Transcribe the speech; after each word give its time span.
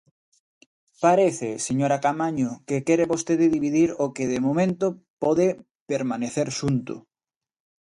Parece, 1.03 1.49
señora 1.67 2.01
Caamaño, 2.03 2.49
que 2.67 2.77
quere 2.87 3.09
vostede 3.13 3.45
dividir 3.55 3.89
o 4.03 4.05
que, 4.15 4.25
de 4.33 4.39
momento, 4.47 4.85
pode 5.23 5.47
permanecer 5.91 6.47
xunto. 6.59 6.95